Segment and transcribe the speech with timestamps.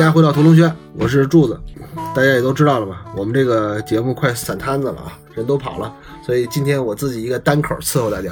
[0.00, 1.60] 迎大家回到屠龙轩，我是柱子。
[2.16, 5.94] 大家也都知道了吧，我们这个节目快散摊子了啊，人都跑了，
[6.24, 8.30] 所以今天我自己一个单口伺候大家。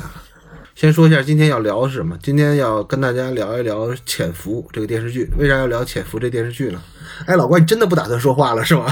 [0.74, 2.16] 先说一下今天要聊的是什么？
[2.22, 5.28] 今天要跟大家聊一聊《潜伏》这个电视剧。
[5.36, 6.80] 为啥要聊《潜伏》这电视剧呢？
[7.26, 8.86] 哎，老关，你真的不打算说话了是吗？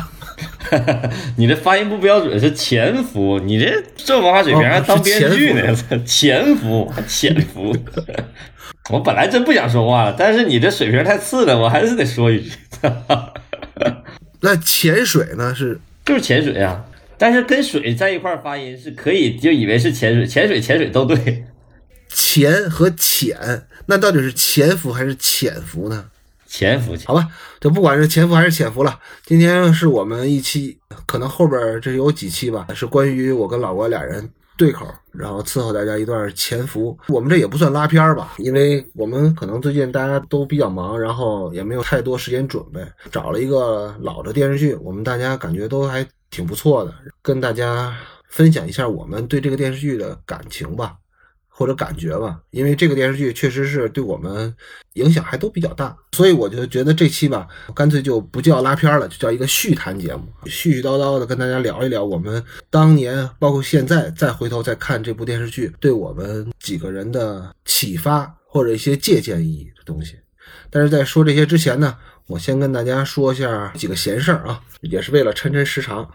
[1.39, 3.39] 你这发音不标准，是潜伏。
[3.39, 5.75] 你这这文化水平还当编剧呢？
[6.05, 7.75] 潜伏，潜伏。
[8.91, 12.53] 我本来真不想说话了，但是你这水平太次了，我还是得说一句。
[14.41, 15.55] 那潜水呢？
[15.55, 16.85] 是就是潜水啊，
[17.19, 21.45] 但是跟水在一块发音是可以，就以为是潜水，潜水潜水都对。
[22.09, 26.07] 潜和潜，那到底是潜伏还是潜伏呢？
[26.47, 27.27] 潜伏，好吧，
[27.61, 29.01] 就不管是潜伏还是潜伏了。
[29.25, 36.99] 今天是我们一期，可能后边这有几期吧，是关于我跟老郭俩人对口，然后伺候大家一段潜伏。
[37.09, 47.95] 我们这也不算拉片儿吧，因为我们可能最近大家都比较忙，然后也没有太多时间准备，找了一个老的电视剧，我们大家感觉都还挺不错的，跟大家
[48.29, 50.97] 分享一下我们对这个电视剧的感情吧。
[51.59, 54.55] 或者感觉吧，因为这个电视剧确实是对我们
[54.93, 70.17] 影响还都比较大，所以我就觉得这期吧，干脆就不叫拉片了，就叫一个续谈节目，絮絮叨叨的跟大家聊一聊我们当年，包括现在再回头再看这部电视剧，对我们几个人的启发或者一些借鉴意义的东西。
[70.69, 71.97] 但是在说这些之前呢，
[72.27, 76.07] 我先跟大家说一下几个闲事儿啊，也是为了抻抻时长。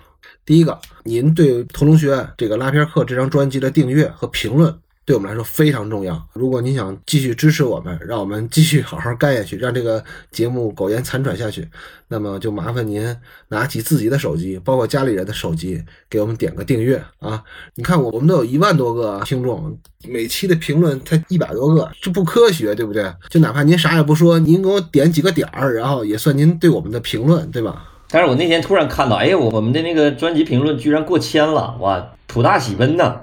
[0.45, 4.77] 第一个，您对《屠龙学院》这个拉片课这张专辑的订阅和评论。
[5.11, 6.25] 对我们来说非常重要。
[6.31, 10.01] 如果你想继续支持我们，让我们继续好好干下去，让这个
[10.31, 11.67] 节目苟延残喘下去，
[12.07, 13.13] 那么就麻烦您
[13.49, 17.43] 拿起自己的手机，包括家里人的手机，给我们点个订阅啊！
[17.75, 19.77] 你看，我我们都有一万多个听众，
[20.07, 23.13] 每期的评论才一百多个，这不科学，对不对？
[23.29, 27.85] 就哪怕您啥也不说，您给我点几个点儿，然后也算您对我们的评论，对吧？
[28.09, 33.13] 但是我那天突然看到，哎，我我们的那个专辑评论居然过千了，哇，土大喜奔呐！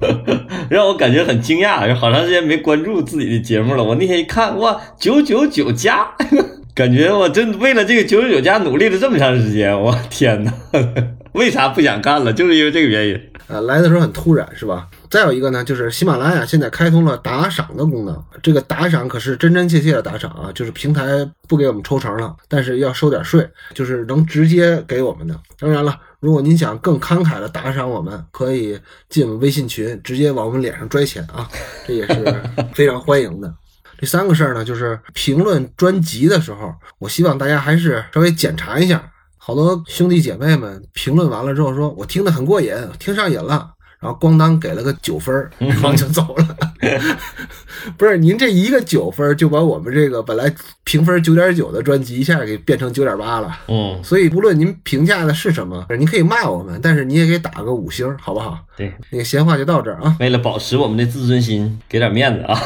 [0.68, 3.82] 让我感觉很惊讶，好长时间没关注自己的节目了。
[3.84, 6.08] 我那天一看，哇，九九九加，
[6.74, 9.78] 感觉我真为了这个九九九加努力了这么长时间。
[9.80, 10.52] 我天哪，
[11.32, 12.32] 为啥不想干了？
[12.32, 13.20] 就是因为这个原因。
[13.46, 14.88] 呃，来的时候很突然，是吧？
[15.10, 18.24] 再有一个呢，就是喜马拉雅现在开通了打赏的功能。
[18.42, 25.38] 这个打赏可是真真切切的打赏啊，就是平台不给我们抽成了，但是要收点税，就是能直接给我们的。
[25.58, 25.98] 当然了。
[26.20, 31.46] 如果您想更慷慨的打赏我们，可以进我们微信群，直接往我们脸上拽钱啊，
[31.86, 33.54] 这也是非常欢迎的。
[33.98, 39.10] 第三个事儿呢，就是评论专辑的时候，我希望大家还是稍微检查一下。
[39.46, 43.72] 好多兄弟姐妹们评论完了之后说，我听得很过瘾，听上瘾了。
[44.00, 46.56] 然后咣当给了个九分然后就走了。
[47.98, 50.50] 不是您这一个九分就把我们这个本来
[50.84, 53.54] 评分九点九的专辑一下给变成九点八了。
[53.68, 58.58] 嗯，所以不论您评价的是什么，您可以骂我们，但是你也可以打个五星，好不好？
[58.78, 60.16] 对，那个闲话就到这儿啊。
[60.20, 62.58] 为了保持我们的自尊心，给点面子啊。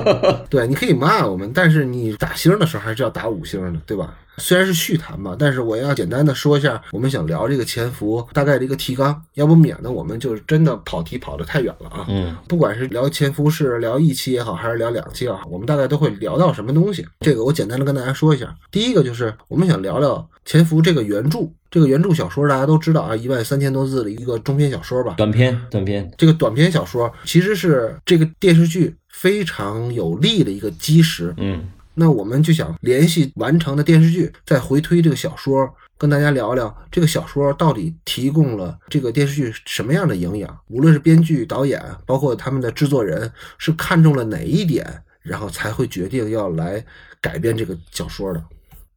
[0.50, 4.14] 对，你可以骂我们，但是你打星的时候还是要打五星的，对吧？
[4.38, 12.06] 虽然是续谈吧，但是我要简单的说一下，我们想聊这个潜伏大概的一个提纲，要不免得我们就真的跑题跑得太远了啊。
[12.08, 17.06] 嗯，不管是聊潜伏是聊一期也好，还是聊两期也好，我们大概都会聊到什么东西。
[17.20, 18.54] 这个我简单的跟大家说一下。
[18.70, 26.10] 第一个就是我们想聊聊潜伏这个原著，这个原著小说大家都知道啊，一万三千多字的一个中篇小说吧，短篇，短篇。
[26.18, 31.34] 这个短篇小说其实是这个电视剧非常有力的一个基石。
[31.38, 31.64] 嗯。
[31.98, 40.58] 那我们就想联系完成的电视剧，再回推这个小说，跟大家聊聊这个小说到底提供了这个电视剧什么样的营养。
[40.68, 46.84] 无论是编剧、导演，包括他们的制作人，是看中了哪一点，然后才会决定要来
[47.22, 48.44] 改编这个小说的。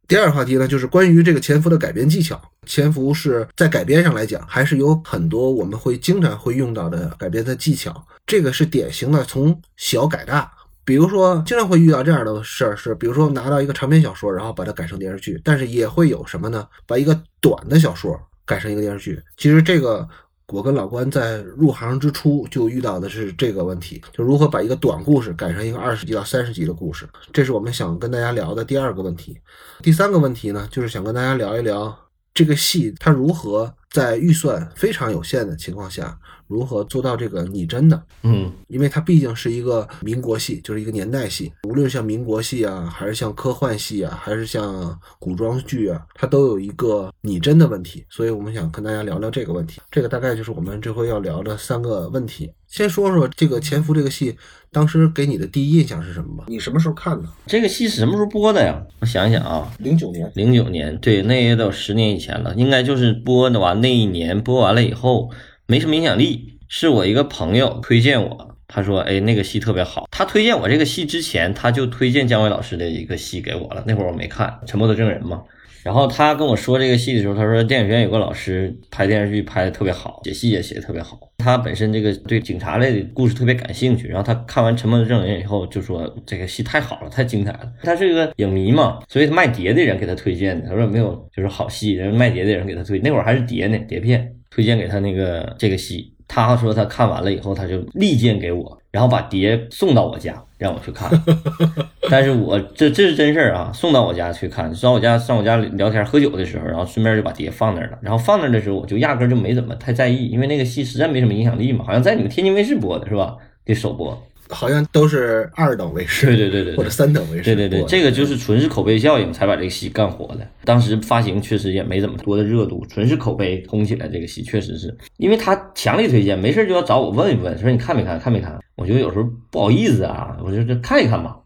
[0.06, 2.42] 第二个话题呢，就是关于这个潜伏的改编技巧。
[2.66, 8.06] 潜伏是在改编上来讲，还是有很多我们会经常会用到的改编的技巧。
[8.28, 10.52] 这个是典型的从小改大。
[10.90, 16.68] 比如说，经常会遇到这样的事儿，是比如说拿到一个长篇小说，然后把它改成电视剧，但是也会有什么呢？
[16.88, 19.22] 把一个短的小说改成一个电视剧。
[19.38, 20.10] 其实这个
[20.48, 27.08] 我跟老关在入行之初就遇到的是这个问题，就如何把一个短故事改成一个二十集到三十集的故事。
[27.32, 29.40] 这是我们想跟大家聊的第二个问题。
[29.84, 31.96] 第三个问题呢，就是想跟大家聊一聊
[32.34, 36.18] 这个戏它如何在预算非常有限的情况下，
[36.50, 38.04] 如何做到这个拟真的？
[38.24, 48.04] 嗯因为它毕竟是一个民国戏，就是一个年代戏，无论像民国戏啊，还是像科幻戏啊，还是像古装剧啊，它都有一个拟真的问题。
[48.10, 49.80] 所以我们想跟大家聊聊这个问题。
[49.92, 52.52] 这个大概就是我们这回要聊的三个问题。
[52.68, 54.36] 先说说这个《潜伏》这个戏，
[54.72, 56.44] 当时给你的第一印象是什么吧？
[56.48, 57.28] 你什么时候看的？
[57.48, 58.80] 这个戏是什么时候播的呀？
[59.00, 60.32] 我想一想啊，零九年。
[60.36, 65.32] 零九年，对，那也得十年以前了，应该就是播的完那一年播完了以后
[65.70, 70.08] 没什么影响力，是我一个朋友推荐我，他说，哎，那个戏特别好。
[70.10, 75.44] 他推荐我这个戏之前，他就推荐姜伟老师的一个戏给我了，那会儿我没看《沉默的证人》嘛。
[75.84, 81.20] 然后他跟我说这个戏的时候，他说电影学院有个老师拍电视剧拍的特别好，写戏也写的特别好。
[81.38, 87.72] 他本身这个对警察类的故事特别感兴趣，然后他看完《沉默的证人》以后就说这个戏太好了，太精彩了。
[87.84, 90.68] 他是一个影迷嘛，所以他卖碟的人给他推荐的。
[90.68, 96.14] 他说没有就是好戏，人卖碟的人给他推，那会儿还是碟呢，碟片推荐给他那个这个戏。
[96.30, 101.10] 他说他看完了以后，他就力荐给我，然后把碟送到我家让我去看。
[102.10, 107.98] 但是我这这是真事儿啊，送到我家去看，上我家上我家聊天喝酒的时候，然后顺便就把碟放那儿了。
[108.02, 113.36] 然后放那儿的时候，我就压根儿就没怎么太在意，因为那个戏实在没什么影响力嘛，好像在你们天津卫视播的是吧？
[113.66, 114.18] 得首播。
[114.50, 117.44] 好像都是二等卫视，对对对对对或者三等卫视。
[117.44, 120.48] 对对对，这个就是纯是口碑效应才把这个戏干火的。
[120.66, 124.08] 当时发行确实也没怎么多的热度，纯是口碑红起来。
[124.08, 128.60] 这个戏确实是因为他强力推荐，没事就要找我问一问，说你看没看，看没看？
[128.76, 131.38] 我觉得有时候不好意思啊，我就看一看吧。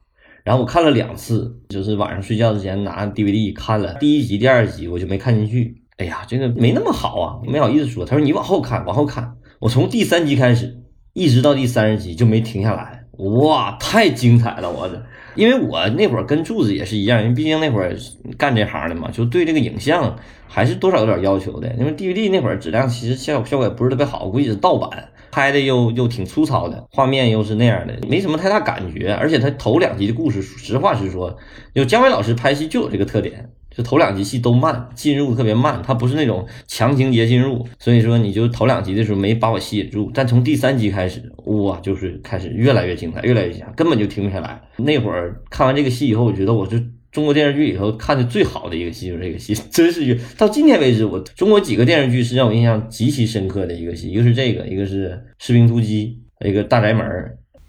[0.44, 5.82] 然后我看了两次，就是晚上睡觉之前拿 DVD 看了第一集、第二集，我就没看进去。
[5.98, 8.04] 哎呀，这个没那么好啊，没好意思说。
[8.04, 9.36] 他说你往后看，往后看。
[9.60, 10.82] 我从第三集开始，
[11.13, 13.04] 一直到第三十集就没停下来。
[13.18, 14.71] 哇，太精彩了！
[14.71, 15.00] 我这，
[15.36, 17.95] 因为我那会儿跟柱子也是一样，因为毕竟那会儿
[18.38, 20.15] 干这行的嘛，就对这个影像
[20.48, 21.71] 还是多少有点要求的。
[21.77, 29.13] 因为 DVD 那会儿质量其实效效果也不是特别好，估计是盗版拍的，又又挺粗糙的，画面又是那样的，没什么太大感觉。
[29.13, 31.38] 而且他头两集的故事，实话实说，
[31.75, 33.48] 就姜伟老师拍戏就有这个特点。
[33.75, 44.62] 就头两集戏都慢，进入特别慢，它不是那种强情节进入，所以说你就头两集的时候没把我吸引住，但从第三集开始，哇，就是开始越来越精彩，越来越精彩，根本就停不下来。
[44.78, 55.10] 那会儿看完这个戏以后，我觉得我是中国电视剧里头看的最好的一个戏，就是这个戏， 真是越到今天为止，我中国几个电视剧是让我印象极其深刻的一个戏，一个是这个，一个是
[55.46, 57.06] 《士兵突击》，一个《大宅门》。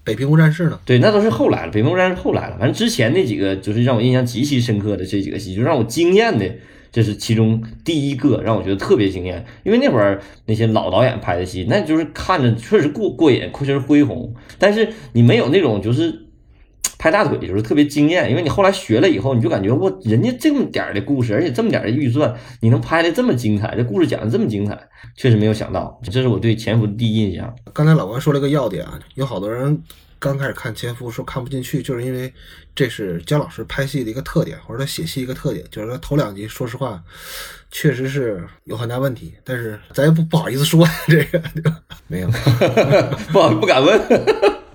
[0.04, 0.78] 北平无战事呢？
[0.84, 2.56] 对，那都是后来了，北平无战事后来了。
[2.58, 6.44] 反正之前那几个就是让我印象极其深刻的这几个戏，就让我惊艳的，
[6.92, 9.44] 这是其中第一个让我觉得特别惊艳。
[9.62, 16.23] 因为那会儿那些老导演拍的戏，那就是看着确实过过瘾，确实恢宏，但是你没有那种就是
[17.04, 18.30] 拍大腿，就是特别惊艳。
[18.30, 26.00] 因为你后来学了以后，你就感觉我，人家这么点儿的故事，而且这么点儿的预算，你能拍的这么精彩，这故事讲的这么精彩，确实没有想到。
[26.02, 27.54] 这是我对潜伏的第一印象。
[27.74, 29.78] 刚才老关说了一个要点啊，有好多人
[30.18, 32.32] 刚开始看《潜伏》说看不进去，就是因为
[32.74, 37.02] 这是姜老师拍戏的一个特点，或者他写戏一个特点，就是他头两集说实话
[37.70, 41.78] 确实是有很大问题，但是咱也不不好意思说这个，对吧？
[42.06, 42.30] 没有，
[43.30, 44.00] 不好不敢问。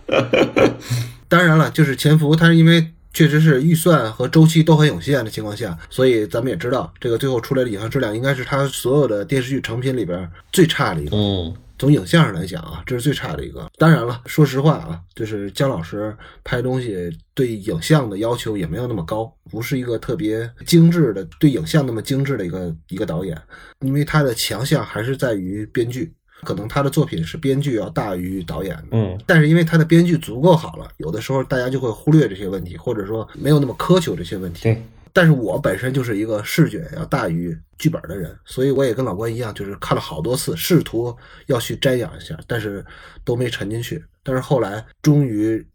[1.29, 11.15] 当然了，就是《潜伏》，它是因为确实是预算和周期都很有限的情况下，所以咱们也知道，这个最后出来的影像质量应该是它所有的电视剧成品里边最差的一个。
[11.15, 11.55] 嗯。
[11.77, 13.65] 从影像上来讲啊，这是最差的一个。
[13.77, 16.13] 当然了，说实话啊，就是姜老师
[16.43, 23.41] 拍东西对影像的要求也没有那么高，不是一个特别精致的对影像那么精致的一个一个导演，
[23.79, 26.11] 因为他的强项还是在于编剧。
[26.43, 34.63] 可能他的作品是编剧要大于导演的，嗯，但是因为他的编剧足够好了，有的时候大家就会忽略这些问题，或者说没有那么苛求这些问题。
[34.63, 34.83] 对。
[35.11, 41.13] 但是我本身就是一个视觉要大于剧本的人，所以我也跟老关一样，就是看了好多次，试图
[41.47, 42.85] 要去瞻仰一下，但是
[43.25, 44.01] 都没沉进去。
[44.21, 45.65] 但是后来终于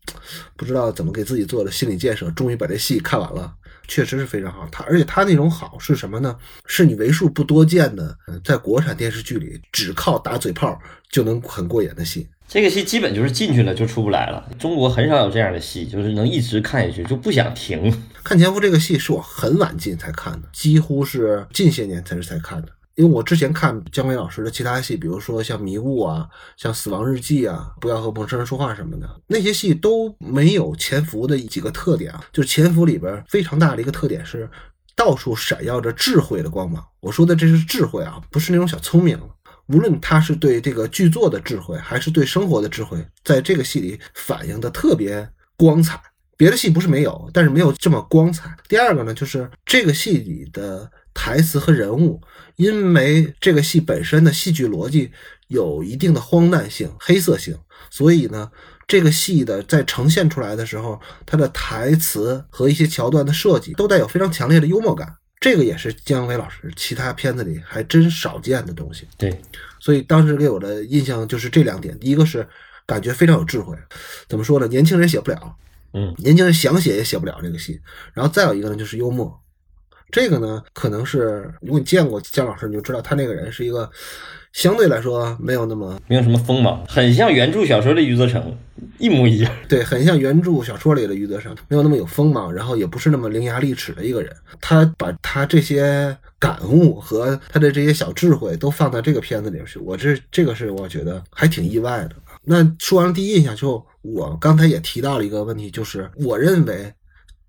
[0.57, 3.53] 不知道怎么给自己做的心理建设，终于把这戏看完了，
[3.89, 4.69] 确实是非常好。
[4.71, 6.37] 他而且他那种好是什么呢？
[6.67, 12.29] 是你为数不多见的，在国产电视剧里只靠打嘴炮就能很过瘾的戏。
[12.47, 14.51] 这个戏基本就是进去了就出不来了。
[14.59, 17.91] 中国很少有这样的戏，就是能一直看下去就不想停。
[18.23, 22.69] 看《前夫》这个戏是我很晚进才看的，几乎是近些年才是才看的。
[22.97, 32.25] 因为我之前看姜伟老师的其他戏，比如说像《迷雾》啊、像《死亡日记》啊、《不要和陌生人说话》什么的，那些戏都没有《潜伏》的几个特点啊。
[32.33, 34.49] 就是《潜伏》里边非常大的一个特点是，
[34.95, 36.85] 到处闪耀着智慧的光芒。
[37.01, 39.19] 我说的这是智慧啊，不是那种小聪明。
[39.69, 45.99] 无论他是对这个剧作的智慧，还是对生活的智慧，在这个戏里反映的特别光彩。
[46.37, 48.55] 别的戏不是没有，但是没有这么光彩。
[48.69, 52.21] 第二个呢，就是这个戏里的台词和人物，
[52.57, 55.13] 因为这个戏本身的戏剧逻辑
[55.49, 57.57] 有一定的荒诞性、黑色性，
[57.89, 58.51] 所以呢，
[58.87, 65.17] 这个戏的在呈现出来的时候，它的台词和一些桥段的设计都带有非常强烈的幽默感。
[65.41, 69.07] 这个也是姜伟老师其他片子里还真少见的东西。
[69.19, 69.39] 对，
[69.79, 72.47] 所以当时给我的印象就是这两点：第一个是
[72.87, 73.77] 感觉非常有智慧，
[74.27, 74.67] 怎么说呢？
[74.69, 75.55] 年轻人写不了，
[75.93, 77.79] 嗯，年轻人想写也写不了这个戏。
[78.15, 79.39] 然后再有一个呢，就是幽默。
[80.15, 83.91] 这个呢，可能是如果你见过姜老师，你就知道他那个人是一个
[84.53, 88.57] 相对来说没有那么没有什么锋芒，很像原著小说的余则成，
[88.99, 89.53] 一模一样。
[89.69, 94.33] 对，很像原著小说里的余则成，没有那么有锋芒，然后也不是那么伶牙俐齿的一个人。
[94.61, 102.11] 他把他这些感悟和他的这些小智慧都放在这个片子里去，我这这个是我觉得还挺意外的。
[102.45, 106.95] 那说完第一印象之后，我刚才也提到了一个问题，就是我认为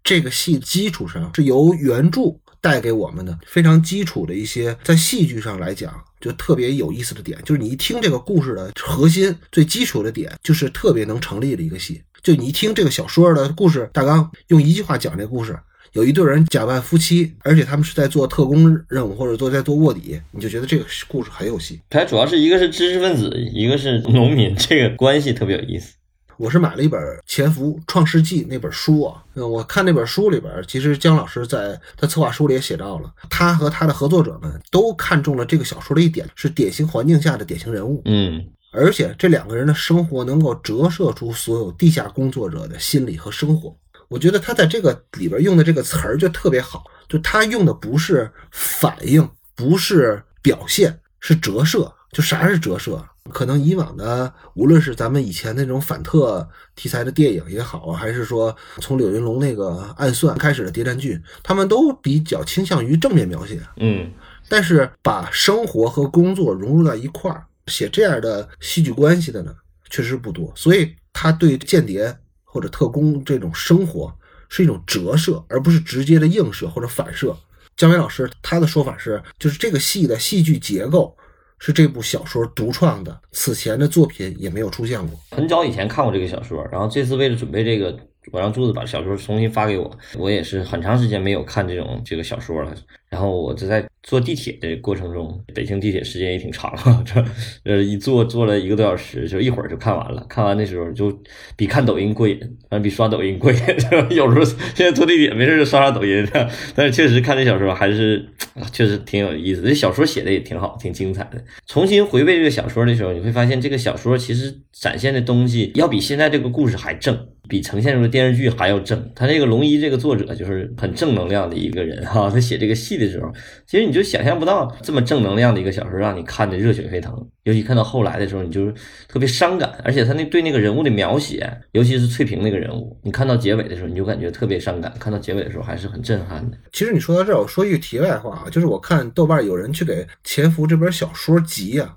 [0.03, 2.21] 这个戏基础上是由原著
[2.65, 12.01] 带给我们的非常基础的一些，在戏剧上来讲就特别有意思的点，就是你一听这个故事的核心最基础的点，就是特别能成立的一个戏。
[12.23, 15.55] 就你一听这个小说的故事大纲，用一句话讲这故事，
[15.93, 21.79] 有一对人假扮夫妻，而且他们是在做特工任务或者做在做卧底，你就觉得这个故事很有戏。
[21.87, 25.93] 它主要是一个是知识分子，一个是农民，这个关系特别有意思。
[26.37, 43.75] 我是买了一本《潜伏创世纪》那本书啊，嗯，我看那本书里边，其实姜老师在他策划书里也写到了，他和他的合作者们都看中了这个小说的一点，是典型环境下的典型人物，嗯，而且这两个人的生活能够折射出所有地下工作者的心理和生活。
[44.07, 51.91] 我觉得他在这个里边用的这个词儿就特别好，就他用的不是反应，不是表现，是折射。
[52.11, 53.03] 就啥是折射？
[53.31, 63.59] 可能以往的，无论是咱们以前那种反特题材的电影也好啊，还是说从柳云龙那个暗算开始的谍战剧，他们都比较倾向于正面描写。
[63.77, 64.11] 嗯，
[64.47, 69.53] 但是把生活和工作融入到一块儿，写这样的戏剧关系的呢，
[69.89, 70.53] 确实不多。
[70.55, 74.13] 所以他对间谍或者特工这种生活
[74.49, 77.35] 是一种折射，而不是直接的映射或者反射。
[77.75, 81.17] 姜伟老师他的说法是，就是这个戏的戏剧结构。
[81.59, 85.19] 是这部小说独创的，此前的作品也没有出现过。
[85.31, 87.97] 很早以前看过这个小说，然后这次为了准备这个，
[88.31, 92.75] 我让柱子把小说重新发给我，我也是很长时间没有看这种这个小说了。
[93.15, 96.69] 然后我就在坐地铁的过程中，北京地铁时间也挺长，
[97.05, 97.23] 这
[97.63, 100.25] 呃一坐坐了一个多小时，就一会儿就看完了。
[100.27, 101.17] 看完的时候就
[101.55, 102.37] 比看抖音过瘾，
[102.69, 103.57] 反正比刷抖音过瘾。
[104.11, 106.27] 有时候现在坐地铁没事就刷刷抖音，
[106.75, 108.27] 但是确实看这小说还是
[108.73, 109.61] 确实挺有意思。
[109.61, 111.41] 这小说写的也挺好，挺精彩的。
[111.65, 119.09] 重新回味这个小说的时候，你会发现这个小说其实展现的东西要比现在这个故事还正，比呈现出的电视剧还要正。
[119.15, 123.05] 他这个龙一这个作者就是很正能量的一个人哈， 他写这个戏的。
[123.05, 123.31] 时候，
[123.67, 127.13] 其实你就想象不到这么正能量的一个小说，让你看的热血沸腾。
[127.43, 128.73] 尤其看到后来的时候，你就是
[129.07, 129.71] 特别伤感。
[129.83, 136.57] 而且他那对那个人物的描写，尤其是翠萍那个人物，你看到结尾的时候，你就感觉特别伤感；看到结尾的时候，还是很震撼的。
[136.73, 141.93] 其实你说到这儿，我说一句题外话啊，就是我看豆瓣有人去给《潜伏》这本小说集呀。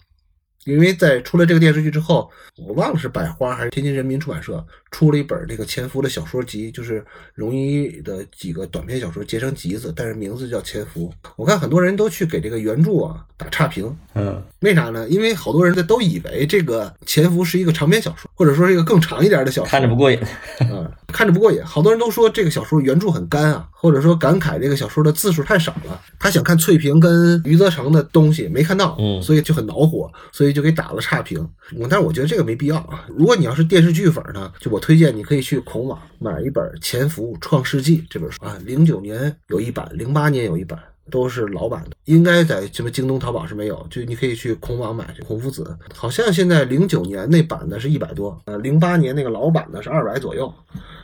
[0.65, 7.05] 因为在出了这个电视剧之后，我忘了是百花还是天津人民出版社出了一本这个潜伏的小说集，就是
[7.35, 11.13] 容一的几个短篇小说结成集子，但是名字叫潜伏。
[11.37, 15.07] 我看很多人都去给这个原著啊打差评，嗯，为啥呢？
[15.09, 20.19] 因为好多人都以为这个潜伏是一个长篇小说，或者说是一个更长一点的小说，看着不过瘾，
[20.61, 21.63] 嗯，看着不过瘾。
[21.65, 26.01] 好多人都说这个小说原著很干啊，或者说感慨这个小说的字数太少了。
[26.19, 31.49] 他想看翠萍跟余则成的东西没看到，嗯，所以就很恼火，所以就给打了差评。
[31.77, 33.05] 我但是我觉得这个没必要啊。
[33.09, 40.79] 如果你要是电视剧粉呢，就我推荐你可以去孔网买一本《潜伏创世纪》这本书啊，零九年有一版，零八年有一版。
[41.11, 45.15] 都是老版的，应该在什么京东、淘宝是没有，就你可以去孔网买。
[45.27, 50.53] 孔夫子好像现在零九年那版的是一百多，呃，零八年那个老版的是二百左右，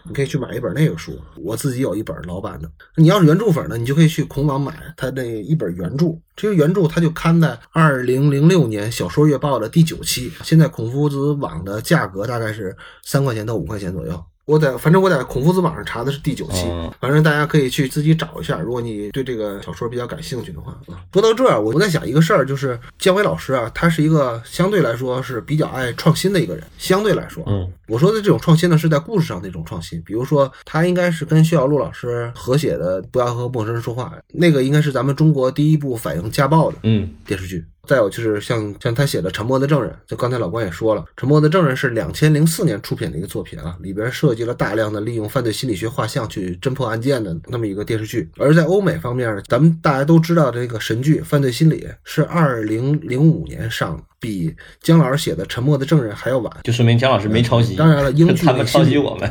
[0.05, 1.19] 你可以去买一本那个书。
[1.37, 6.07] 我自己有一本老版的，你要是原著粉呢，你就可以去孔网买他那一本原著。
[6.37, 14.25] 这个原著它就刊在二零零六年《小说月报》的第九期，现在孔夫子网的价格大概是三块钱到五块钱左右。
[14.47, 16.67] 我在反正我在孔夫子网上查的是第九期，
[17.01, 18.59] 反正大家可以去自己找一下。
[18.59, 26.63] 如果你对这个小说比较感兴趣的话啊，说到这儿，我我在想一个事儿，就是姜伟老师啊，他是一个相对来说是比较爱创新的一个人。
[26.77, 30.01] 相对来说，嗯，我说的这种创新呢，是在故事上那种创新。
[30.03, 37.65] 比如说，他应该是跟薛晓路老师合写的《不要和陌生人说话》，那个应该是咱们中国第一部反映家暴的嗯电视剧。
[37.87, 48.31] 再有就是像像他写的《沉默的证人》，就刚才老关也说了，《沉默的证人》是两千零四年出品的一个作品啊，里边涉及了大量的利用犯罪心理学画像去侦破案件的那么一个电视剧。
[48.37, 56.51] 而在欧美方面，咱们大家都知道这个神剧《犯罪心理》是二零零五年上的，比姜老师写的《沉默的证人》还要晚。
[56.63, 57.77] 就说明姜老师没抄袭。
[57.77, 59.31] 当然了，英剧 他们抄袭我们，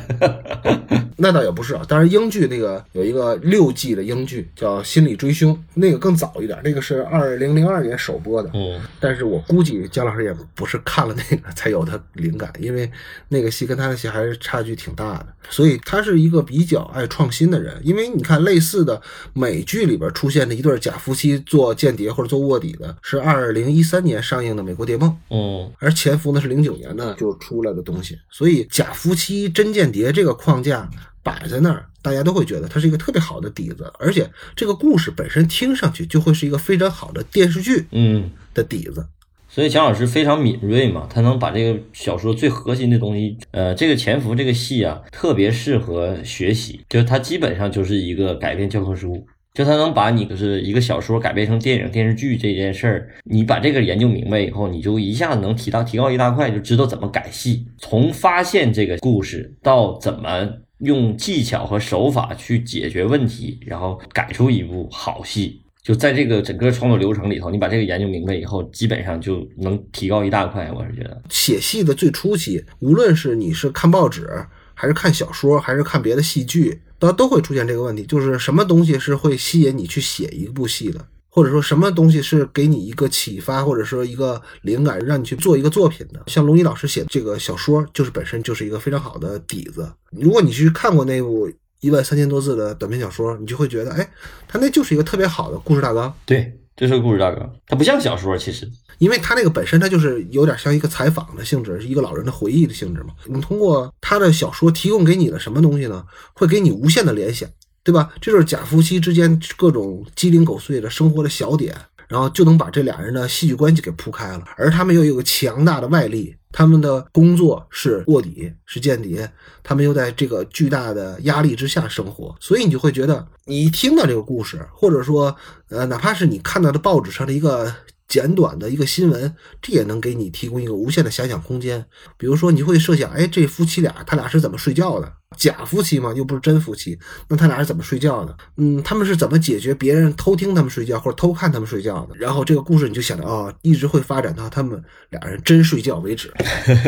[1.17, 1.83] 那倒也不是啊。
[1.88, 8.51] 当然，英剧那个有一个六季的英剧叫《心理追凶》，那个更早一点，那个是二零零二年首播的。
[8.53, 12.91] 嗯，但是我估计姜老师也不是看了那个才有的灵感，因为
[13.29, 15.25] 那个戏跟他的戏还是差距挺大的。
[15.50, 17.73] 所以他是一个比较爱创新的人。
[17.83, 19.01] 因为你看，类似的
[19.33, 25.09] 美剧里边出现的一对假夫妻做间谍或者做卧底的，是二零一三年上映的《美国谍梦》。
[25.35, 28.17] 哦，而《潜伏》呢是零九年呢就出来的东西。
[28.29, 30.89] 所以假夫妻真间谍这个框架
[31.21, 38.31] 摆在那儿，大家都会觉得它是一个特别好的底子，而且这个故事本身听上去就会是一个非常好的电视剧嗯。
[38.53, 39.07] 的底子。
[39.49, 49.23] 所以蒋老师非常敏锐嘛，他能把这个小说最核心的东西，呃，这个潜伏这个戏啊，特别适合学习，就是它基本上就是一个改编教科书，
[49.53, 65.62] 就他能把你就是一个小说改编成电影电视剧这件事儿，你把这个研究明白以后，你就一下子能提到提高一大块，就知道怎么改戏，从发现这个故事到怎么用技巧和手法去解决问题，然后改出一部好戏。
[65.83, 70.72] 就在这个整个创作流程里头，你把这个研究明白以后，基本上就能提高一大块。
[70.72, 74.25] 我是觉得，写戏的最初期，无论是你是看报纸，
[74.74, 86.24] 还是看小说，还是看别的戏剧，都都会出现这个问题，就是什么东西是会吸引你去写一部戏的，或者说什么东西是给你一个启发，或者说一个灵感，让你去做一个作品的。
[86.27, 89.91] 像龙一老师写的这个小说，就是本身就是一个非常好的底子。
[90.12, 94.10] 如果你去看过那部一万三千多字的短篇小说，你就会觉得，哎，
[94.48, 96.13] 他那就是一个特别好的故事大纲。
[96.25, 98.69] 对，这是个故事大纲，它不像小说，其实。
[98.99, 103.13] 因为它那个本身，它就是有点像一个采访的性质，是一个老人的回忆的性质嘛。
[103.25, 106.03] 你通过他的小说提供给你的什么东西呢？
[106.33, 107.49] 会给你无限的联想，
[107.83, 108.13] 对吧？
[108.21, 111.75] 这就是假夫妻之间各种鸡零狗碎的生活的小点，
[112.13, 114.43] 然后就能把这俩人的戏剧关系给铺开了。
[114.55, 119.27] 而他们又有个强大的外力，他们的工作是卧底，是间谍，
[119.63, 125.36] 他们又在这个巨大的压力之下生活，所以你就会觉得，你一听到这个故事，或者说，
[125.69, 127.73] 呃，哪怕是你看到的报纸上的一个。
[128.13, 131.84] 简短的一个新闻，这也能给你提供一个无限的遐想空间。
[132.15, 135.12] 比如说，你会设想，哎，这夫妻俩他俩是怎么睡觉的？
[135.36, 138.38] 假夫妻嘛，又不是真夫妻，那他俩是怎么睡觉的？
[138.58, 142.15] 嗯，他们是怎么解决别人偷听他们睡觉或者偷看他们睡觉的？
[142.15, 146.32] 然后这个故事你就想着啊、一直会发展到他们俩人真睡觉为止。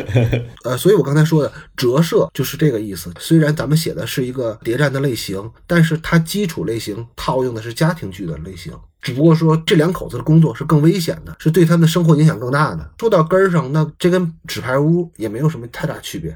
[0.63, 3.11] 呃，所以我刚才说的折射就是这个意思。
[3.17, 8.71] 虽然咱们写的是一个谍战的类型，但是它基础类型套用的是家庭剧的类型。
[9.05, 12.89] 只不过说这两口子的工作是更危险的，是对他们的生活影响更大的。
[12.99, 16.35] 说到根儿上，那这跟纸牌屋也没有什么太大区别。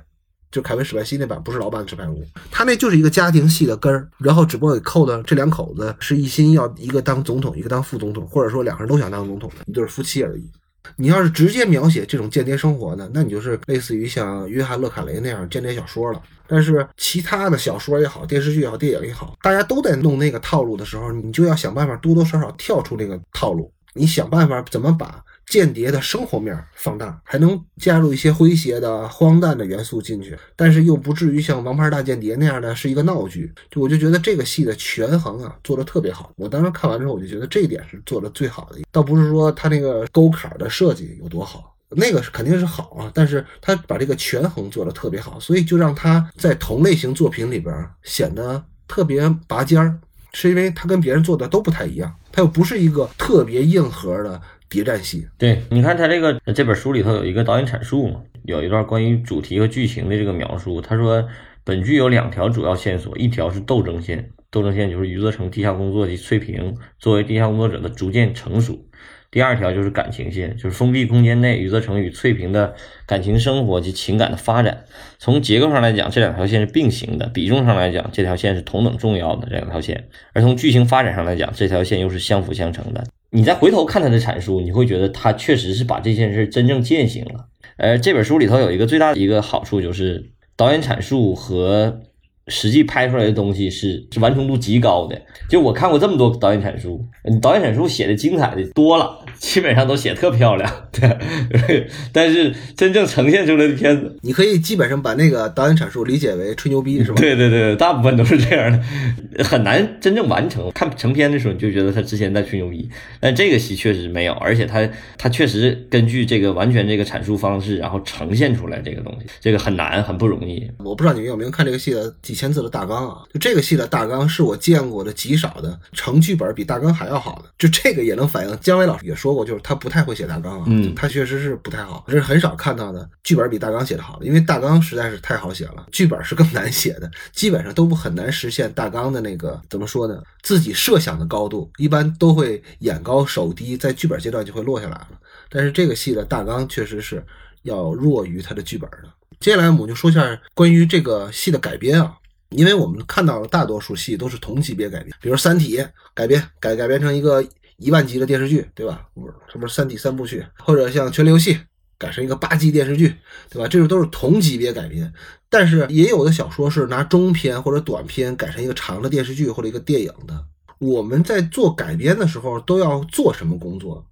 [0.52, 10.48] 就凯文史派西那版不是老版的纸牌屋，他那就是一个家庭戏的根儿，然后只不过给扣的这两口子是一心要一个当总统，一个当副总统，或者说两个人都想当总统的一对夫妻而已。
[10.96, 16.22] 你要是直接描写这种间谍生活呢，那你就是类似于像约翰·勒卡雷那样间谍小说了。
[16.48, 33.52] 但是其他的小说也好，电视剧也好，电影也好，大家都在弄那个套路的时候，你就要想办法多多少少跳出那个套路，你想办法怎么把间谍的生活面放大，还能加入一些诙谐的、荒诞的元素进去，但是又不至于像《王牌大间谍》那样的是一个闹剧。
[33.72, 36.32] 就我就觉得这个戏的权衡啊做的特别好。
[36.36, 41.76] 我当时看完之后，我就觉得这一点是做的最好的，倒不是说他那个沟坎的设计有多好。
[41.92, 50.00] 那个是肯定是好啊，但是他把这个权衡做得特别好，所以就让他在同类型作品里边显得特别拔尖儿，
[50.34, 55.28] 是因为他跟别人做的都不太一样，他又不是一个特别硬核的谍战戏。
[55.38, 60.80] 对，你看他这个这本书里头有一个导演阐述嘛，有一段关于主题和剧情的这个描述。
[60.80, 61.28] 他说，
[61.64, 68.86] 本剧有两条主要线索，一条是斗争线，斗争线就是余则成地下工作及翠萍作为地下工作者的逐渐成熟。
[69.32, 72.74] 第二条就是感情线，就是封闭空间内余则成与翠萍的
[73.06, 74.86] 感情生活及情感的发展。
[75.20, 80.10] 从结构上来讲，这两条线是并行的；比重上来讲，这条线是同等重要的这两条线。
[80.34, 83.04] 而从剧情发展上来讲，这条线又是相辅相成的。
[83.32, 87.48] 你再回头看他的阐述，你会觉得他确实是把这件事真正践行了。
[87.78, 92.02] 呃，这本书里头有一个最大的一个好处，就是导演阐述和
[92.50, 95.20] 实际拍出来的东西是是完成度极高的。
[95.48, 97.04] 就我看过这么多导演阐述，
[97.42, 100.72] 导演阐述写的精彩的多了，基本上都写特漂亮。
[100.92, 107.16] 对，但是真正呈现出来的片子，你可以基本上把那个导演阐述理解为吹牛逼，是吧？
[107.22, 110.70] 对对对，大部分都是这样的，很难真正完成。
[110.72, 120.70] 看成片的时候，你就觉得他之前在吹牛逼，但这个戏确实没有，而且他他确实根据这个完全这个阐述方式，然后呈现出来这个东西，这个很难，很不容易。
[120.80, 123.24] 我不知道你们有没有看这个戏的几千字的大纲啊？
[123.34, 127.52] 就这个戏的大纲是我见过的极少的成剧本比大纲还要好的。
[127.58, 140.22] 就这个也能反映姜伟老师也说过，就是他不太会写大纲啊，嗯他确实是不太好，这是很少看到的剧本比大纲写的好的，因为大纲实在是太好写了，剧本是更难写的，基本上都不很难实现大纲的那个怎么说呢？
[140.42, 145.10] 自己设想的高度，一般都会眼高手低，在剧本阶段就会落下来了。
[145.50, 147.22] 但是这个戏的大纲确实是
[147.64, 149.00] 要弱于他的剧本的。
[149.40, 152.14] 接下来我们就说一下关于这个戏的改编啊，
[152.50, 155.78] 因为我们看到了大多数戏都是同级别改编，比如《三体》
[156.14, 157.46] 改编改改编成一个
[157.78, 159.08] 一万集的电视剧，对吧？
[159.14, 161.54] 不是，这不是《三体》三部曲，或者像《权力游戏》
[161.98, 163.16] 改成一个八集电视剧，
[163.50, 163.68] 对吧？
[163.68, 165.14] 这种都是同级别改编，
[165.50, 170.46] 但是也有的小说是拿中篇或者短篇改成一个长的电视剧或者一个电影的。
[170.80, 174.06] 我们在做改编的时候都要做什么工作？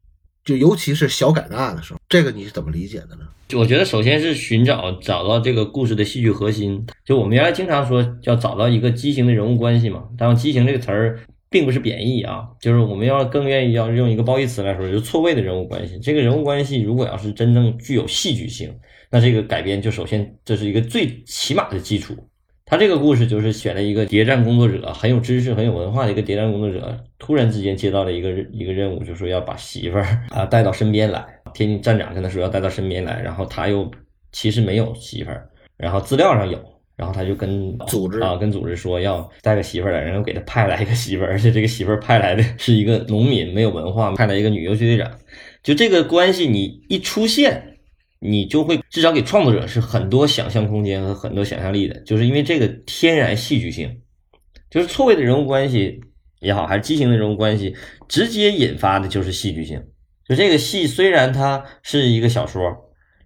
[0.48, 3.28] 就尤其是小改大的时候，这个你是怎么理解的呢？
[3.50, 6.86] 就我觉得，首先是寻找找到这个故事的戏剧核心。
[7.04, 16.00] 就我们原来经常说要找到一个畸形的人物关系嘛，当然“畸形”这个词儿并不是贬义啊，就是我们要更愿意要用一个褒义词来说，就是错位的人物关系。
[16.00, 18.74] 这个人物关系如果要是真正具有戏剧性，
[19.10, 22.16] 那这个改编就首先这是一个最起码的基础。
[22.69, 31.25] 他这个故事就是选了一个谍战工作者，很有知识、很有文化的一个谍战工作者，突然之间接到了一个一个任务，就说要把媳妇儿啊带到身边来。
[31.53, 33.89] 天津站长跟他说要带到身边来，然后他又
[34.34, 36.60] 其实没有媳妇儿，然后资料上有，
[36.97, 45.10] 然后他就跟组织啊跟组织说要带个媳妇儿来，然后给他派来一个媳妇儿，而且这个媳妇儿派来的是一个农民，没有文化，派来一个女游击队长。
[45.63, 47.77] 就这个关系，你一出现。
[48.19, 54.01] 你就会至少给创作者是很多想象空间和很多想象力的，就是因为这个天然戏剧性，
[54.69, 56.01] 就是错位的人物关系
[56.39, 57.75] 也好，还是畸形的人物关系，
[58.08, 59.82] 直接引发的就是戏剧性。
[60.27, 62.62] 就这个戏虽然它是一个小说，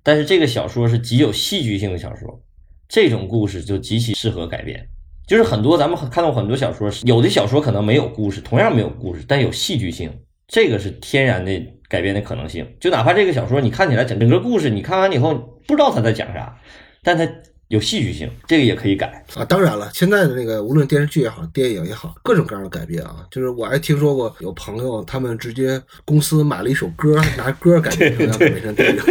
[0.04, 2.43] 但是这个小说是极有戏剧性的小说，
[2.89, 4.86] 这种故事就极其适合改编。
[5.25, 10.12] 就是很多咱们看到很多小说，有的小说可能没有故事，同样没有故事，但有戏剧性，
[10.47, 11.51] 这个是天然的。
[11.91, 15.36] 改变的可能性，就哪怕这个小说你看起来整整个故事，你看完以后
[15.67, 16.58] 不知道他在讲啥，
[17.04, 17.27] 但他
[17.72, 19.46] 有戏剧性，这个也可以改啊。
[19.46, 29.02] 当然了，现在的那个无论电视剧也好，电影也好，各种各样的改编啊，就是我还听说过有朋友他们直接公司买了一首歌，拿歌改编成改编成电影。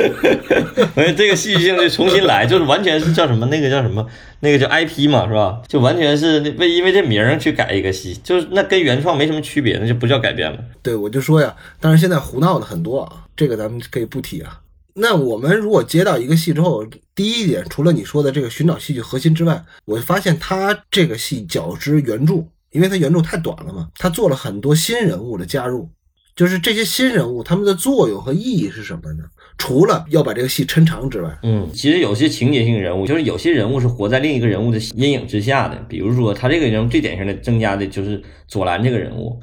[0.94, 4.07] 哎，这个戏剧性就重新来，就是完全是叫什么那个叫什么
[4.40, 5.62] 那个叫 IP 嘛，是吧？
[5.66, 10.59] 就完全是为因为这名去改一个戏，就是那跟原创没什么区别，那就不叫改编了。
[10.83, 14.61] 对，我就说呀，但是现在胡闹的很多啊，这个咱们可以不提啊。
[14.94, 25.88] 那我们如果接到一个戏之后，第一点，除了你说的这个寻找戏剧核心之外，我发现他这个戏较之原著，因为他原著太短了嘛，他做了很多新人物的加入。
[26.37, 29.24] 就是这些新人物他们的作用和意义是什么呢？
[29.59, 35.76] 除了要把这个戏抻长之外，嗯，其实有些情节性人物，就是有些人物是活在另一个人物的阴影之下的。
[35.88, 39.38] 比如说，他这个人物最典型的增加的就是左蓝这个人物。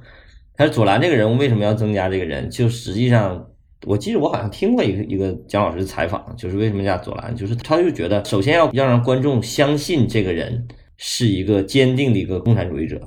[0.56, 2.50] 他左蓝这个人物为什么要增加这个人？
[2.50, 3.46] 就实际上。
[3.88, 13.00] 我记得我好像听过一个一个姜老师的采访，就是为什么叫左蓝，就是他就觉得首先要要让观众相信这个人是一个坚定的一个共产主义者，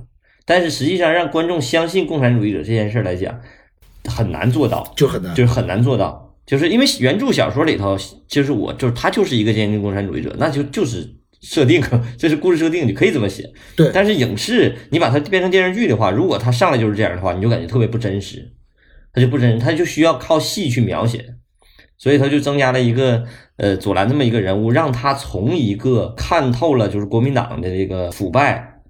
[0.46, 3.38] 但是实际上让观众相信共产主义者这件事来讲
[4.04, 11.06] 很难做到，就很难，就是很难做到，就是因为原著小说里头就是我就是他就是一个坚定共产主义者，那就就是
[11.42, 11.82] 设定，
[12.16, 13.44] 这是故事设定，你可以这么写，
[13.76, 18.50] 对，但是影视你把它变成电视剧的话，如果他上来就是这样的话，你就感觉特别不真实。
[19.12, 21.35] 他就不真，他就需要靠戏去描写，
[21.99, 23.25] 所以他就增加了一个
[23.57, 28.81] 呃左蓝这么一个人物，让他从一个看透了就是国民党的这个腐败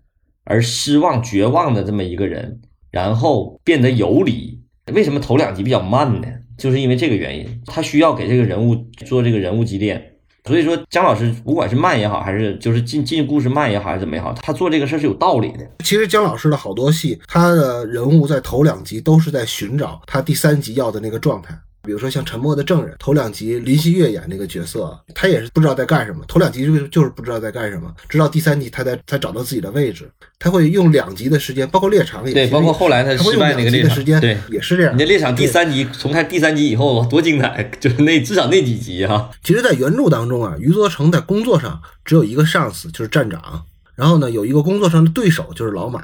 [0.44, 4.60] 而失望绝望的这么一个人，然后变得有理。
[4.92, 6.28] 为什么头两集比较慢呢？
[6.58, 8.74] 就是因为这个原因，他需要给这个人物
[9.06, 10.09] 做这个人物积淀。
[10.44, 15.70] 所以说，姜老师不管是慢也好，还是就是进进故事慢也好，还是怎么也好，他做这个事是有道理的。
[15.84, 21.54] 其实姜老师的好多戏，他的人物在头两集都是在寻找他第三集要的那个状态。
[21.82, 26.24] 比如说像《沉默的证人》，头两集林希月演那个角色，他也是不知道在干什么。
[26.28, 30.10] 头两集就就是不知道在干什么，直到第三集他才才找到自己的位置。
[30.38, 34.94] 他会用两集的时间，包括猎场也对，包括后来他失败那个猎场，对，也是这样。
[34.94, 39.30] 你这猎场第三集，从看第三集以后多精彩， 就是那至少那几集哈。
[39.42, 43.64] 其实，在原著当中啊，余则成在工作上只有一个上司，就是站长。
[43.94, 46.02] 然后呢，有一个工作上的对手就是老马，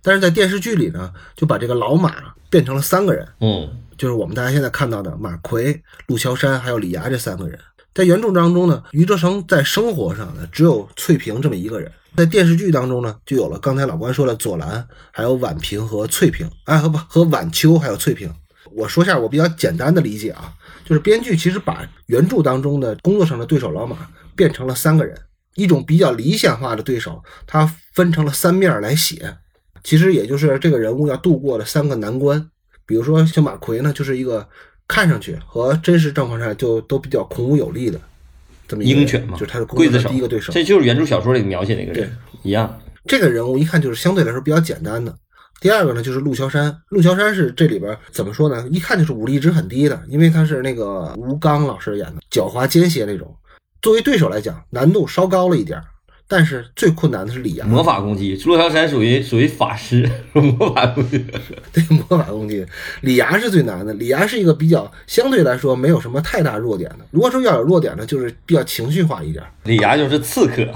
[0.00, 2.14] 但是在电视剧里呢，就把这个老马
[2.48, 7.58] 变成了三个人，嗯，就是我们大家现在看到的马奎、陆桥山还有李涯这三个人。
[7.94, 18.28] 在原著当中呢，余则成在生活上呢只有翠萍这么一个人，在电视剧当中呢，就有了刚才老关说的左蓝，还有婉平和翠萍，哎和不和晚秋还有翠萍。
[18.72, 20.52] 我说下我比较简单的理解啊，
[20.84, 25.16] 就是编剧其实把原著当中的工作上的对手老马变成了三个人，
[25.54, 29.36] 一种比较理想化的对手，他分成了三面来写，
[29.84, 32.50] 其实也就是这个人物要度过的三个难关。
[32.86, 34.46] 比如说像马奎呢，就是一个
[34.86, 38.00] 看上去和真实状况上就都比较孔武有力的
[38.68, 40.52] 这么一个人鹰犬嘛，就是他的子第一个对手。
[40.52, 42.10] 这就是原著小说里描写那个人
[42.42, 42.80] 一样。
[43.06, 45.14] 这个人物一看就是相对来说比较简单的。
[45.60, 46.74] 第二个呢，就是陆桥山。
[46.88, 48.66] 陆桥山是这里边怎么说呢？
[48.70, 53.34] 一看就是武力值很低的，因为他是那个吴刚老师演的，狡猾奸邪那种。
[53.80, 55.84] 作为对手来讲，难度稍高了一点儿，
[56.26, 57.68] 但是最困难的是李阳。
[57.68, 61.24] 魔法攻击，陆桥山属于属于法师， 魔法攻击。
[61.72, 62.64] 对魔法攻击，
[63.02, 63.92] 李涯是最难的。
[63.94, 67.06] 李涯是一个比较相对来说没有什么太大弱点的。
[67.10, 69.44] 如果说要有弱点呢，就是比较情绪化一点。
[69.64, 70.66] 李涯就是刺客，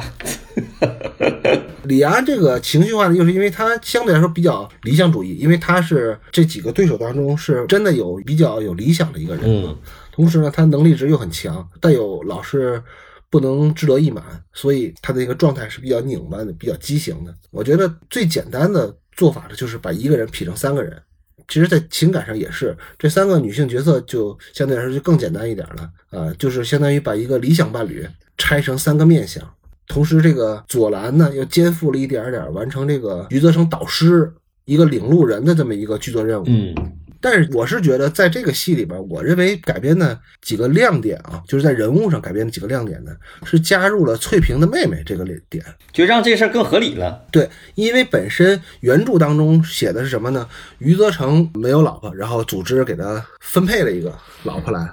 [1.85, 9.45] 李涯这个情绪化呢，就是因为他相对来说比较理想主义，因为他是这几个对手当中是真的有比较有理想的一个人。
[9.45, 9.77] 嗯，
[10.13, 12.83] 同时呢，他能力值又很强，但又老是
[13.31, 17.35] 不能志得意满，所以他的一个状态是比较拧巴的，比较畸形的。
[17.51, 21.01] 我觉得最简单的做法呢，就是把一个人劈成三个人。
[21.47, 29.43] 其实，在情感上也是，这三个女性角色就相对来说就更简单一点了啊、就是相当于把一个理想伴侣拆成三个面相。
[29.87, 34.31] 同时，这个左蓝呢又肩负了一点点完成这个余则成导师
[34.67, 36.45] 一个领路人的这么一个剧作任务。
[36.47, 36.75] 嗯，
[37.21, 43.11] 但是我是觉得，在这个戏里边，我认为改编的几个亮点啊，就是在人物上改编的几个亮点呢，
[43.45, 45.65] 是加入了翠萍的妹妹这个点。
[45.93, 47.27] 就让这事儿更合理了。
[47.33, 50.49] 对，因为本身原著当中写的是什么呢？
[50.79, 54.89] 余则成没有老婆，然后组织给他分配了一个老婆来，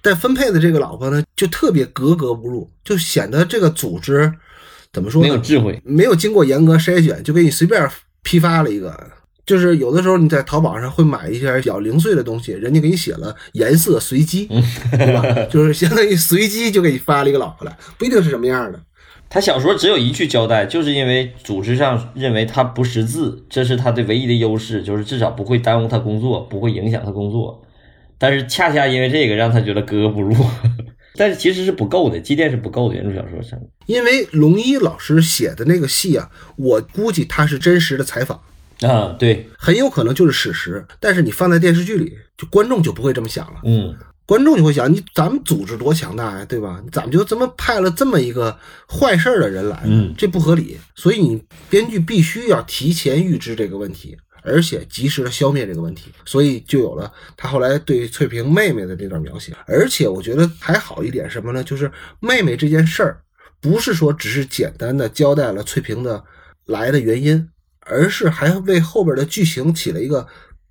[0.00, 4.32] 但分配的这个老婆呢，就特别格格不入，就显得这个组织
[4.90, 5.28] 怎么说没？
[5.28, 7.86] 有智慧，没有经过严格筛选，就给你随便
[8.22, 9.17] 批发了一个。
[9.48, 14.46] 就是有的时候你在淘宝上会买一些比较零碎的东西，人家给你写了颜色随机，
[14.92, 15.22] 对吧？
[15.50, 18.78] 就是相当于随机就给你发了一个老婆来，不一定是什么样的。
[19.30, 27.64] 他小说只有一句交代，就是因为组织上认为他不识字，这是他的唯一的优势，就是至少不会耽误他工作，不会影响他工作。
[28.18, 30.34] 但是恰恰因为这个，让他觉得格格不入。
[31.16, 32.94] 但是其实是不够的，积淀是不够的。
[32.94, 38.40] 原著小说上，因为龙一老师写的那个戏啊，我估计他是真实的采访，
[38.80, 40.86] 啊，对，很有可能就是史实。
[41.00, 43.60] 但是你放在电视剧里，就观众就不会这么想了。
[43.64, 46.80] 嗯，观众就会想，你咱们组织多强大呀，对吧？
[46.84, 48.56] 你咋么就这么派了这么一个
[48.88, 49.82] 坏事儿的人来？
[49.86, 50.78] 嗯这不合理。
[50.94, 56.12] 所以你编剧必须要提前预知这个问题，而且及时的消灭这个问题。
[56.24, 59.52] 所以就有了他后来对翠萍妹妹的这段描写。
[59.66, 61.64] 而且我觉得还好一点什么呢？
[61.64, 63.20] 就是妹妹这件事儿，
[63.60, 66.22] 不是说只是简单的交代了翠萍的
[66.66, 67.48] 来的原因，
[67.88, 70.26] 而是还为后边的剧情起了一个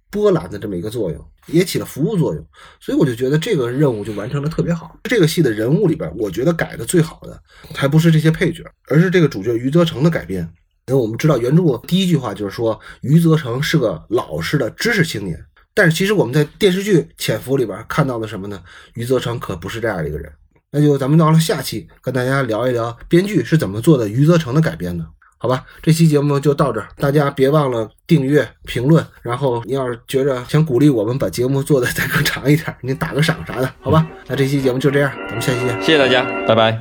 [0.10, 2.46] 波澜的这么一个作用，也起了服务作用。
[2.80, 4.98] 所以我就觉得这个任务就完成的特别好。
[5.04, 7.42] 这个戏的人物里边，我觉得改的最好的
[7.74, 10.42] 还不是这些配角，而是这个主角余则成的改编。
[10.88, 15.38] 因为我们知道原著第一句话就是说余则成是个老实的知识青年，
[15.74, 18.64] 但是其实我们在电视剧《潜伏》里边看到的什么呢？
[18.94, 20.32] 余则成可不是这样一个人。
[20.72, 25.06] 那就咱们到了下期跟大家聊一聊编剧是怎么做的余则成的改编的。
[25.40, 34.06] 好吧，这期节目就到这儿，大家别忘了订阅、评论，然后您要是觉着想鼓励我们把节目做的再更长一点，您打个赏啥的，好吧？
[34.28, 36.78] 那这期节目就这样，咱们下期见，谢谢大家，拜拜。